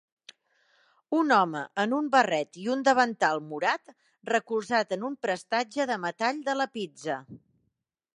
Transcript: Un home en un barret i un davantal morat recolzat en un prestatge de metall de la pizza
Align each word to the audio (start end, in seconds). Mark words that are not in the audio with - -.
Un 1.17 1.33
home 1.35 1.59
en 1.83 1.91
un 1.97 2.07
barret 2.15 2.57
i 2.63 2.65
un 2.75 2.81
davantal 2.87 3.41
morat 3.51 3.93
recolzat 4.31 4.97
en 4.97 5.05
un 5.11 5.19
prestatge 5.27 5.87
de 5.93 5.99
metall 6.07 6.41
de 6.49 6.57
la 6.63 6.67
pizza 6.79 7.19